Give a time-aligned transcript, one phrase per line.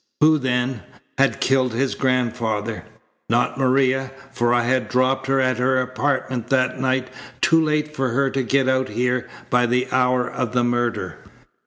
[0.19, 0.81] Who, then,
[1.19, 2.85] had killed his grandfather?
[3.29, 8.09] Not Maria, for I had dropped her at her apartment that night too late for
[8.09, 11.19] her to get out here by the hour of the murder.